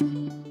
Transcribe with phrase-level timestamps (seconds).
[0.00, 0.49] Música